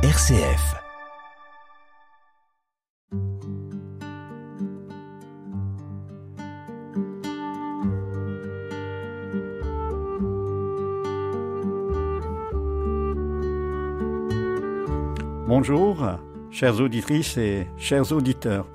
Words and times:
RCF. 0.00 0.76
Bonjour, 15.48 16.06
chères 16.52 16.80
auditrices 16.80 17.36
et 17.36 17.66
chers 17.76 18.12
auditeurs. 18.12 18.68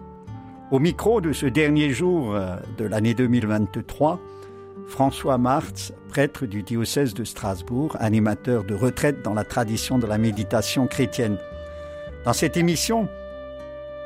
Au 0.72 0.80
micro 0.80 1.22
de 1.22 1.32
ce 1.32 1.46
dernier 1.46 1.92
jour 1.92 2.36
de 2.78 2.84
l'année 2.84 3.14
2023, 3.14 4.20
François 4.88 5.38
Martz, 5.38 5.94
prêtre 6.10 6.46
du 6.46 6.64
diocèse 6.64 7.14
de 7.14 7.24
Strasbourg, 7.24 7.96
animateur 8.00 8.64
de 8.64 8.76
retraite 8.76 9.22
dans 9.24 9.34
la 9.34 9.44
tradition 9.44 9.98
de 9.98 10.06
la 10.06 10.18
méditation 10.18 10.88
chrétienne. 10.88 11.38
Dans 12.26 12.34
cette 12.34 12.58
émission, 12.58 13.08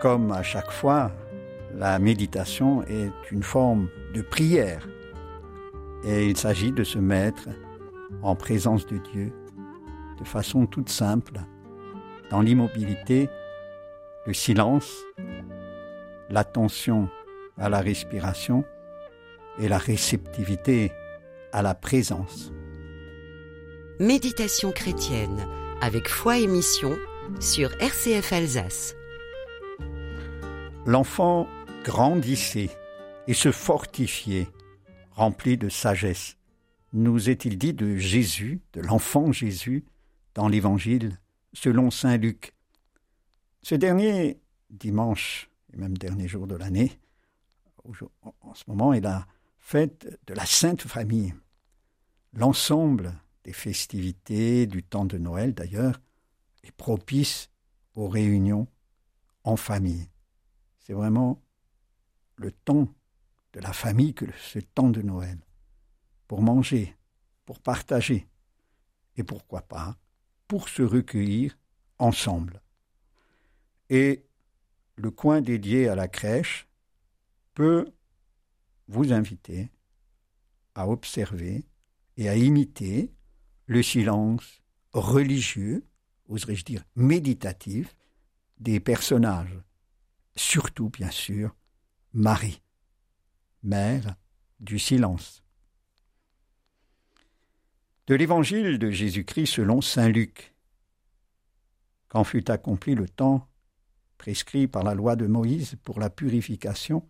comme 0.01 0.31
à 0.31 0.43
chaque 0.43 0.71
fois, 0.71 1.11
la 1.75 1.99
méditation 1.99 2.83
est 2.83 3.11
une 3.31 3.43
forme 3.43 3.89
de 4.13 4.21
prière 4.21 4.87
et 6.03 6.27
il 6.27 6.37
s'agit 6.37 6.71
de 6.71 6.83
se 6.83 6.99
mettre 6.99 7.49
en 8.21 8.35
présence 8.35 8.85
de 8.85 8.97
Dieu 9.13 9.33
de 10.19 10.23
façon 10.23 10.65
toute 10.65 10.89
simple, 10.89 11.39
dans 12.31 12.41
l'immobilité, 12.41 13.29
le 14.25 14.33
silence, 14.33 14.91
l'attention 16.29 17.09
à 17.57 17.69
la 17.69 17.79
respiration, 17.79 18.63
et 19.59 19.67
la 19.67 19.77
réceptivité 19.77 20.91
à 21.51 21.61
la 21.61 21.73
présence. 21.73 22.51
Méditation 23.99 24.71
chrétienne 24.71 25.47
avec 25.81 26.07
foi 26.07 26.37
et 26.37 26.47
mission 26.47 26.95
sur 27.39 27.71
RCF 27.81 28.31
Alsace. 28.33 28.95
L'enfant 30.85 31.47
grandissait 31.83 32.69
et 33.27 33.33
se 33.33 33.51
fortifiait, 33.51 34.47
rempli 35.11 35.57
de 35.57 35.69
sagesse. 35.69 36.37
Nous 36.93 37.29
est-il 37.29 37.57
dit 37.57 37.73
de 37.73 37.97
Jésus, 37.97 38.61
de 38.73 38.81
l'enfant 38.81 39.31
Jésus, 39.31 39.85
dans 40.33 40.47
l'Évangile 40.47 41.19
selon 41.53 41.91
Saint 41.91 42.17
Luc? 42.17 42.53
Ce 43.61 43.75
dernier 43.75 44.39
dimanche, 44.69 45.49
et 45.73 45.77
même 45.77 45.97
dernier 45.97 46.27
jour 46.27 46.47
de 46.47 46.55
l'année, 46.55 46.99
en 48.41 48.53
ce 48.53 48.63
moment, 48.67 48.93
est 48.93 49.01
la 49.01 49.25
fête 49.67 50.07
de 50.27 50.33
la 50.33 50.45
Sainte 50.45 50.83
Famille. 50.83 51.33
L'ensemble 52.31 53.13
des 53.43 53.51
festivités 53.51 54.65
du 54.65 54.81
temps 54.81 55.03
de 55.03 55.17
Noël, 55.17 55.53
d'ailleurs, 55.53 55.99
est 56.63 56.71
propice 56.71 57.49
aux 57.93 58.07
réunions 58.07 58.69
en 59.43 59.57
famille. 59.57 60.09
C'est 60.79 60.93
vraiment 60.93 61.43
le 62.37 62.53
temps 62.53 62.87
de 63.51 63.59
la 63.59 63.73
famille 63.73 64.13
que 64.13 64.23
ce 64.37 64.59
temps 64.59 64.89
de 64.89 65.01
Noël. 65.01 65.37
Pour 66.29 66.41
manger, 66.41 66.95
pour 67.45 67.59
partager, 67.59 68.25
et 69.17 69.23
pourquoi 69.25 69.63
pas, 69.63 69.97
pour 70.47 70.69
se 70.69 70.81
recueillir 70.81 71.57
ensemble. 71.99 72.61
Et 73.89 74.23
le 74.95 75.11
coin 75.11 75.41
dédié 75.41 75.89
à 75.89 75.95
la 75.95 76.07
crèche 76.07 76.69
peut 77.53 77.91
vous 78.87 79.13
inviter 79.13 79.69
à 80.75 80.87
observer 80.87 81.65
et 82.17 82.29
à 82.29 82.35
imiter 82.35 83.11
le 83.65 83.83
silence 83.83 84.61
religieux, 84.93 85.85
oserais-je 86.27 86.63
dire 86.63 86.83
méditatif, 86.95 87.95
des 88.59 88.79
personnages, 88.79 89.59
surtout 90.35 90.89
bien 90.89 91.11
sûr 91.11 91.55
Marie, 92.13 92.61
mère 93.61 94.15
du 94.59 94.79
silence. 94.79 95.43
De 98.07 98.15
l'évangile 98.15 98.79
de 98.79 98.89
Jésus-Christ 98.89 99.47
selon 99.47 99.81
Saint 99.81 100.09
Luc. 100.09 100.55
Quand 102.07 102.23
fut 102.23 102.49
accompli 102.49 102.95
le 102.95 103.07
temps 103.09 103.47
prescrit 104.17 104.67
par 104.67 104.83
la 104.83 104.95
loi 104.95 105.15
de 105.15 105.27
Moïse 105.27 105.75
pour 105.83 105.99
la 105.99 106.09
purification, 106.09 107.07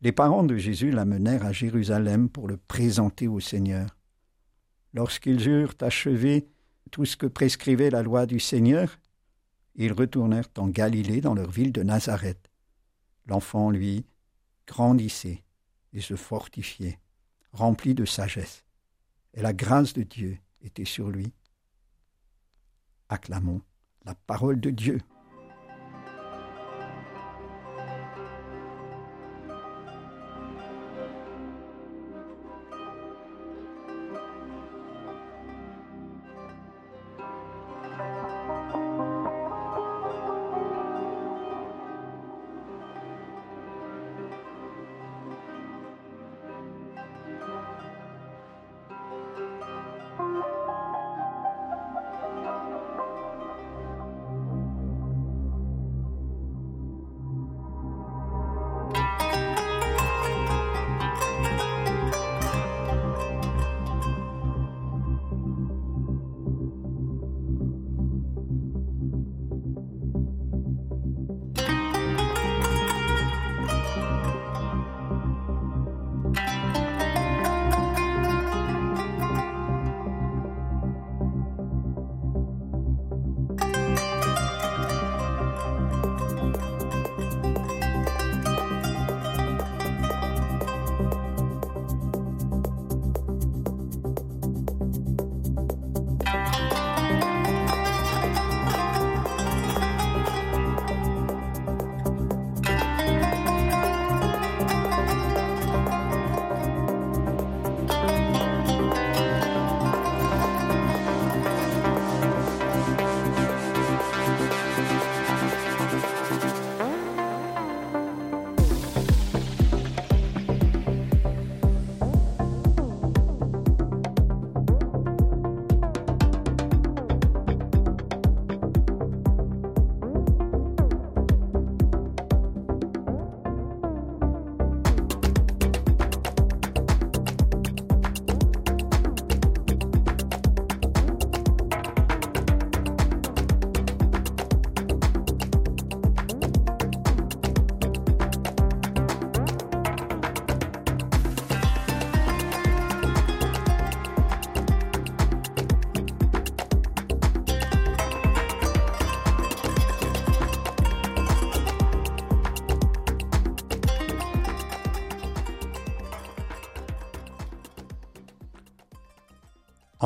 les 0.00 0.12
parents 0.12 0.44
de 0.44 0.56
Jésus 0.56 0.90
l'amenèrent 0.90 1.44
à 1.44 1.52
Jérusalem 1.52 2.28
pour 2.28 2.48
le 2.48 2.56
présenter 2.56 3.26
au 3.26 3.40
Seigneur. 3.40 3.96
Lorsqu'ils 4.94 5.48
eurent 5.48 5.74
achevé 5.80 6.48
tout 6.90 7.04
ce 7.04 7.16
que 7.16 7.26
prescrivait 7.26 7.90
la 7.90 8.02
loi 8.02 8.26
du 8.26 8.40
Seigneur, 8.40 8.98
ils 9.74 9.92
retournèrent 9.92 10.48
en 10.56 10.68
Galilée 10.68 11.20
dans 11.20 11.34
leur 11.34 11.50
ville 11.50 11.72
de 11.72 11.82
Nazareth. 11.82 12.50
L'enfant, 13.26 13.70
lui, 13.70 14.06
grandissait 14.66 15.44
et 15.92 16.00
se 16.00 16.16
fortifiait, 16.16 16.98
rempli 17.52 17.94
de 17.94 18.04
sagesse, 18.04 18.64
et 19.34 19.42
la 19.42 19.52
grâce 19.52 19.92
de 19.92 20.02
Dieu 20.02 20.38
était 20.62 20.84
sur 20.84 21.10
lui. 21.10 21.32
Acclamons 23.08 23.62
la 24.04 24.14
parole 24.14 24.60
de 24.60 24.70
Dieu. 24.70 25.00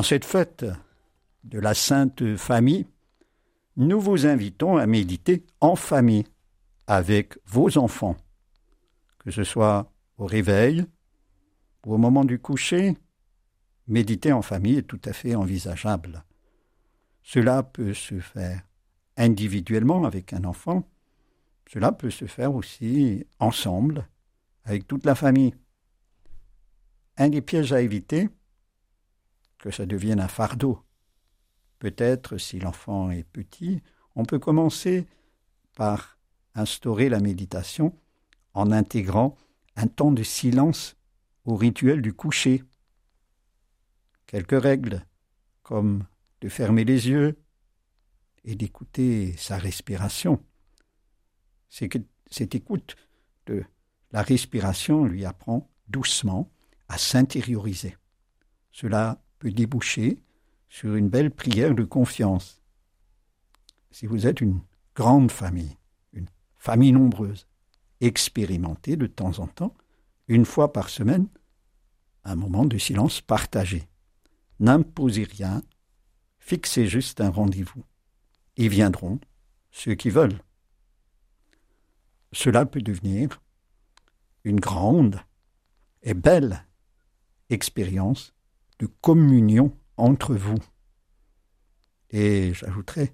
Cette 0.01 0.25
fête 0.25 0.65
de 1.43 1.59
la 1.59 1.75
Sainte 1.75 2.35
Famille, 2.35 2.87
nous 3.77 3.99
vous 3.99 4.25
invitons 4.25 4.77
à 4.77 4.87
méditer 4.87 5.45
en 5.61 5.75
famille 5.75 6.25
avec 6.87 7.37
vos 7.45 7.77
enfants, 7.77 8.17
que 9.19 9.29
ce 9.29 9.43
soit 9.43 9.91
au 10.17 10.25
réveil 10.25 10.85
ou 11.85 11.93
au 11.93 11.97
moment 11.97 12.25
du 12.25 12.39
coucher. 12.39 12.97
Méditer 13.87 14.31
en 14.31 14.41
famille 14.41 14.77
est 14.77 14.87
tout 14.87 15.01
à 15.05 15.13
fait 15.13 15.35
envisageable. 15.35 16.23
Cela 17.21 17.61
peut 17.61 17.93
se 17.93 18.19
faire 18.19 18.63
individuellement 19.17 20.05
avec 20.05 20.33
un 20.33 20.43
enfant, 20.43 20.83
cela 21.71 21.91
peut 21.91 22.09
se 22.09 22.25
faire 22.25 22.55
aussi 22.55 23.25
ensemble 23.39 24.07
avec 24.65 24.87
toute 24.87 25.05
la 25.05 25.15
famille. 25.15 25.53
Un 27.17 27.29
des 27.29 27.41
pièges 27.41 27.73
à 27.73 27.81
éviter, 27.81 28.29
que 29.63 29.71
ça 29.71 29.85
devienne 29.85 30.19
un 30.19 30.27
fardeau. 30.27 30.83
Peut-être, 31.79 32.37
si 32.37 32.59
l'enfant 32.59 33.11
est 33.11 33.23
petit, 33.23 33.81
on 34.13 34.25
peut 34.25 34.37
commencer 34.37 35.07
par 35.73 36.19
instaurer 36.53 37.07
la 37.07 37.21
méditation 37.21 37.97
en 38.53 38.73
intégrant 38.73 39.37
un 39.77 39.87
temps 39.87 40.11
de 40.11 40.21
silence 40.21 40.97
au 41.45 41.55
rituel 41.55 42.01
du 42.01 42.11
coucher. 42.11 42.61
Quelques 44.25 44.61
règles, 44.61 45.05
comme 45.61 46.05
de 46.41 46.49
fermer 46.49 46.83
les 46.83 47.07
yeux 47.07 47.39
et 48.43 48.55
d'écouter 48.55 49.33
sa 49.37 49.57
respiration. 49.57 50.43
Cette 51.69 52.53
écoute 52.53 52.97
de 53.45 53.63
la 54.11 54.23
respiration 54.23 55.05
lui 55.05 55.23
apprend 55.23 55.71
doucement 55.87 56.51
à 56.89 56.97
s'intérioriser. 56.97 57.95
Cela 58.73 59.22
déboucher 59.51 60.19
sur 60.69 60.95
une 60.95 61.09
belle 61.09 61.31
prière 61.31 61.75
de 61.75 61.83
confiance. 61.83 62.61
Si 63.91 64.07
vous 64.07 64.25
êtes 64.25 64.41
une 64.41 64.61
grande 64.95 65.31
famille, 65.31 65.77
une 66.13 66.27
famille 66.57 66.91
nombreuse, 66.91 67.47
expérimentez 68.01 68.95
de 68.95 69.07
temps 69.07 69.39
en 69.39 69.47
temps, 69.47 69.75
une 70.27 70.45
fois 70.45 70.73
par 70.73 70.89
semaine, 70.89 71.27
un 72.23 72.35
moment 72.35 72.65
de 72.65 72.77
silence 72.77 73.21
partagé. 73.21 73.87
N'imposez 74.59 75.23
rien, 75.23 75.61
fixez 76.39 76.87
juste 76.87 77.21
un 77.21 77.29
rendez-vous. 77.29 77.83
Et 78.55 78.67
viendront 78.67 79.19
ceux 79.71 79.95
qui 79.95 80.09
veulent. 80.09 80.39
Cela 82.31 82.65
peut 82.65 82.81
devenir 82.81 83.41
une 84.43 84.59
grande 84.59 85.19
et 86.03 86.13
belle 86.13 86.65
expérience 87.49 88.33
communion 88.85 89.75
entre 89.97 90.35
vous. 90.35 90.59
Et 92.09 92.53
j'ajouterai 92.53 93.13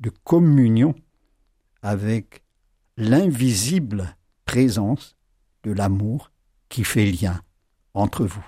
de 0.00 0.10
communion 0.10 0.94
avec 1.82 2.42
l'invisible 2.96 4.16
présence 4.44 5.16
de 5.62 5.72
l'amour 5.72 6.32
qui 6.68 6.84
fait 6.84 7.06
lien 7.06 7.42
entre 7.94 8.24
vous. 8.24 8.44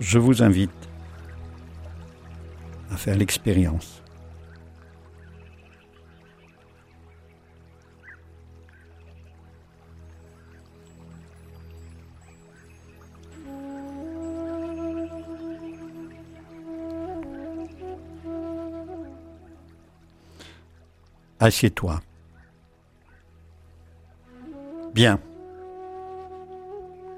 Je 0.00 0.18
vous 0.18 0.42
invite 0.42 0.70
à 2.90 2.96
faire 2.96 3.16
l'expérience. 3.16 4.02
Assieds-toi. 21.38 22.00
Bien. 24.94 25.20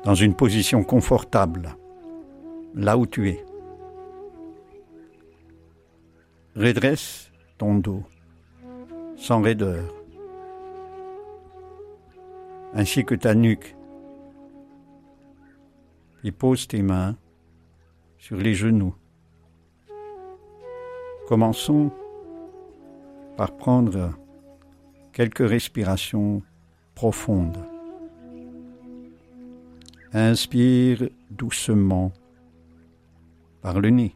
Dans 0.04 0.14
une 0.14 0.34
position 0.34 0.82
confortable 0.82 1.76
là 2.74 2.96
où 2.96 3.06
tu 3.06 3.28
es. 3.28 3.44
Redresse 6.56 7.30
ton 7.56 7.76
dos, 7.76 8.02
sans 9.16 9.40
raideur, 9.42 9.94
ainsi 12.74 13.04
que 13.04 13.14
ta 13.14 13.34
nuque, 13.34 13.76
et 16.24 16.32
pose 16.32 16.66
tes 16.66 16.82
mains 16.82 17.16
sur 18.18 18.36
les 18.36 18.54
genoux. 18.54 18.94
Commençons 21.28 21.92
par 23.36 23.56
prendre 23.56 24.14
quelques 25.12 25.48
respirations 25.48 26.42
profondes. 26.94 27.64
Inspire 30.12 31.08
doucement 31.30 32.12
par 33.62 33.80
le 33.80 33.90
nez. 33.90 34.14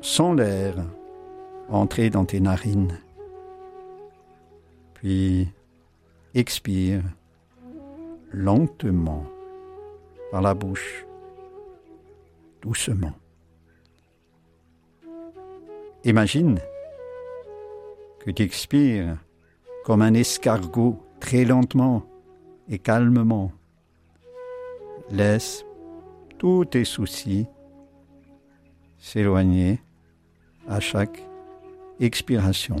Sens 0.00 0.36
l'air 0.36 0.74
entrer 1.68 2.10
dans 2.10 2.24
tes 2.24 2.40
narines. 2.40 2.98
Puis 4.94 5.48
expire 6.34 7.02
lentement 8.32 9.24
par 10.30 10.42
la 10.42 10.54
bouche, 10.54 11.04
doucement. 12.62 13.12
Imagine 16.04 16.60
que 18.20 18.30
tu 18.30 18.44
expires 18.44 19.18
comme 19.84 20.02
un 20.02 20.14
escargot 20.14 20.98
très 21.18 21.44
lentement 21.44 22.04
et 22.68 22.78
calmement. 22.78 23.50
Laisse 25.10 25.65
tous 26.38 26.64
tes 26.64 26.84
soucis 26.84 27.46
s'éloigner 28.98 29.80
à 30.68 30.80
chaque 30.80 31.22
expiration. 32.00 32.76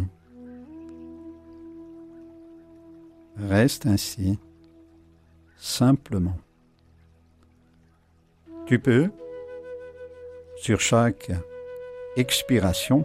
Reste 3.36 3.86
ainsi, 3.86 4.38
simplement. 5.56 6.36
Tu 8.66 8.78
peux, 8.78 9.10
sur 10.56 10.80
chaque 10.80 11.30
expiration, 12.16 13.04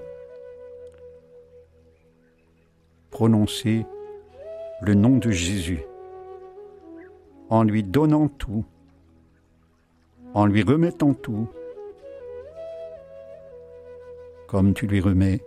prononcer 3.11 3.85
le 4.81 4.95
nom 4.95 5.17
de 5.17 5.31
Jésus 5.31 5.83
en 7.49 7.63
lui 7.63 7.83
donnant 7.83 8.29
tout 8.29 8.65
en 10.33 10.45
lui 10.45 10.63
remettant 10.63 11.13
tout, 11.13 11.47
comme 14.47 14.73
tu 14.73 14.87
lui 14.87 15.01
remets 15.01 15.41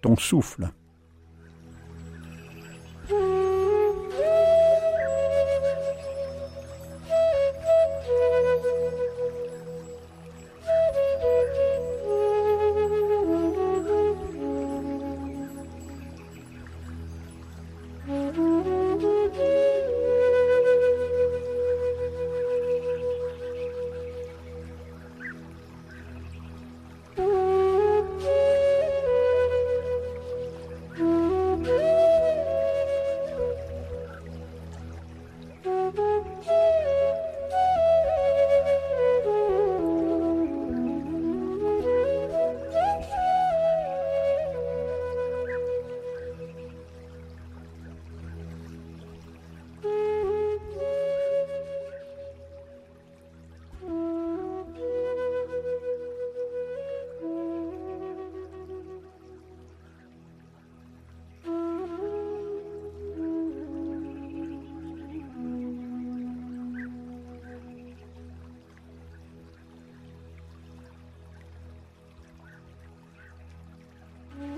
ton 0.00 0.16
souffle. 0.16 0.68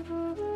Mm-hmm. 0.09 0.48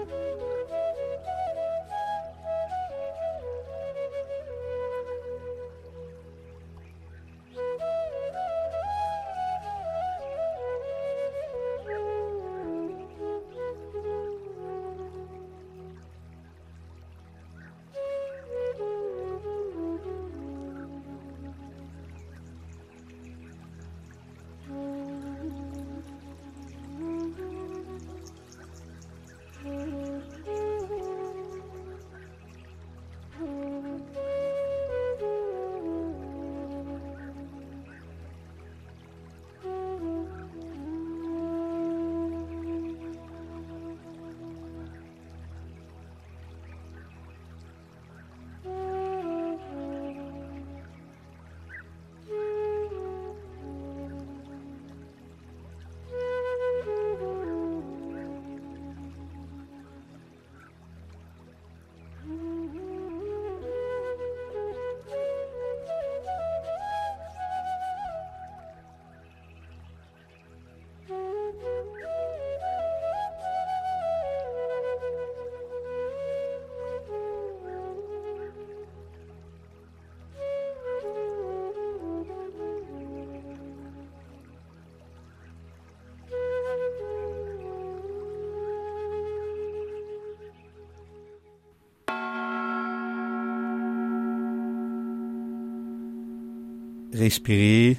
Respirez 97.13 97.97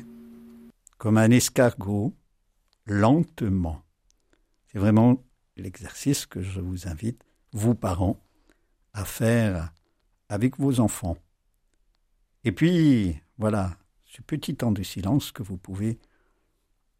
comme 0.98 1.18
un 1.18 1.30
escargot, 1.30 2.14
lentement. 2.86 3.82
C'est 4.68 4.78
vraiment 4.78 5.22
l'exercice 5.56 6.26
que 6.26 6.42
je 6.42 6.60
vous 6.60 6.88
invite, 6.88 7.24
vous 7.52 7.74
parents, 7.74 8.20
à 8.92 9.04
faire 9.04 9.72
avec 10.28 10.58
vos 10.58 10.80
enfants. 10.80 11.16
Et 12.44 12.52
puis, 12.52 13.20
voilà, 13.38 13.76
ce 14.04 14.22
petit 14.22 14.56
temps 14.56 14.72
de 14.72 14.82
silence 14.82 15.32
que 15.32 15.42
vous 15.42 15.56
pouvez 15.56 15.98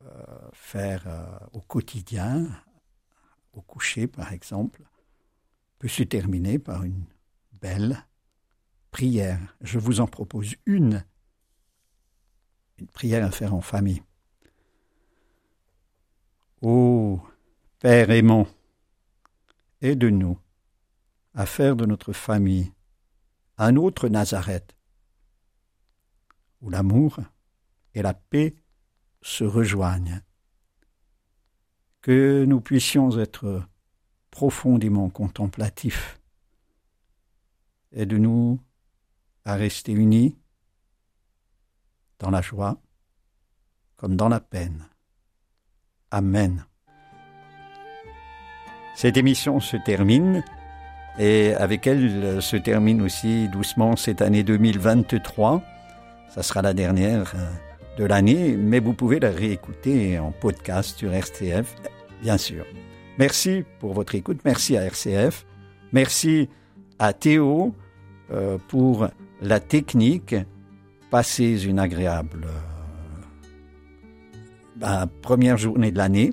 euh, 0.02 0.48
faire 0.52 1.04
euh, 1.06 1.38
au 1.52 1.60
quotidien, 1.60 2.46
au 3.52 3.62
coucher 3.62 4.06
par 4.06 4.32
exemple, 4.32 4.82
peut 5.78 5.88
se 5.88 6.02
terminer 6.02 6.58
par 6.58 6.84
une 6.84 7.04
belle 7.60 8.04
prière. 8.90 9.56
Je 9.60 9.78
vous 9.78 10.00
en 10.00 10.06
propose 10.06 10.56
une, 10.66 11.04
une 12.78 12.88
prière 12.88 13.24
à 13.24 13.30
faire 13.30 13.54
en 13.54 13.60
famille. 13.60 14.02
Ô 16.62 17.20
Père 17.78 18.10
aimant, 18.10 18.46
aide-nous 19.82 20.38
à 21.34 21.44
faire 21.44 21.76
de 21.76 21.84
notre 21.84 22.12
famille 22.12 22.72
un 23.58 23.76
autre 23.76 24.08
Nazareth, 24.08 24.74
où 26.60 26.70
l'amour 26.70 27.20
et 27.94 28.02
la 28.02 28.14
paix 28.14 28.54
se 29.22 29.44
rejoignent. 29.44 30.20
Que 32.00 32.44
nous 32.46 32.60
puissions 32.60 33.18
être 33.18 33.62
profondément 34.30 35.10
contemplatifs. 35.10 36.20
Aide-nous 37.92 38.60
à 39.44 39.54
rester 39.54 39.92
unis 39.92 40.36
dans 42.18 42.30
la 42.30 42.40
joie 42.40 42.78
comme 43.96 44.16
dans 44.16 44.28
la 44.28 44.40
peine. 44.40 44.88
Amen. 46.10 46.66
Cette 48.94 49.16
émission 49.16 49.60
se 49.60 49.76
termine 49.76 50.44
et 51.18 51.54
avec 51.54 51.86
elle 51.86 52.42
se 52.42 52.56
termine 52.56 53.02
aussi 53.02 53.48
doucement 53.48 53.96
cette 53.96 54.22
année 54.22 54.42
2023. 54.42 55.62
Ça 56.28 56.42
sera 56.42 56.62
la 56.62 56.74
dernière 56.74 57.32
euh, 57.34 57.98
de 57.98 58.04
l'année, 58.04 58.56
mais 58.56 58.80
vous 58.80 58.92
pouvez 58.92 59.20
la 59.20 59.30
réécouter 59.30 60.18
en 60.18 60.32
podcast 60.32 60.98
sur 60.98 61.12
RCF, 61.12 61.74
bien 62.22 62.38
sûr. 62.38 62.64
Merci 63.18 63.64
pour 63.78 63.94
votre 63.94 64.14
écoute, 64.14 64.40
merci 64.44 64.76
à 64.76 64.82
RCF, 64.84 65.46
merci 65.92 66.48
à 66.98 67.12
Théo 67.12 67.74
euh, 68.32 68.58
pour 68.68 69.08
la 69.40 69.60
technique. 69.60 70.34
Passez 71.14 71.64
une 71.64 71.78
agréable 71.78 72.48
euh, 74.82 75.06
première 75.22 75.56
journée 75.56 75.92
de 75.92 75.96
l'année, 75.96 76.32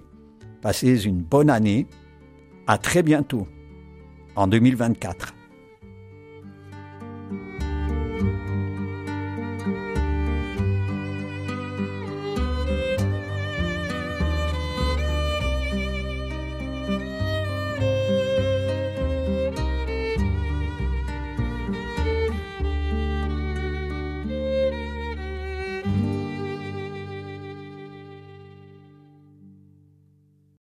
passez 0.60 1.06
une 1.06 1.22
bonne 1.22 1.52
année, 1.52 1.86
à 2.66 2.80
très 2.80 3.04
bientôt 3.04 3.48
en 4.36 4.48
2024. 4.48 5.36